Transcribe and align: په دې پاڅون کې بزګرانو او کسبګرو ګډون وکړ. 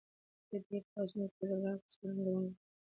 په 0.47 0.57
دې 0.67 0.79
پاڅون 0.89 1.25
کې 1.31 1.35
بزګرانو 1.39 1.67
او 1.71 1.79
کسبګرو 1.83 2.15
ګډون 2.33 2.43
وکړ. 2.45 2.59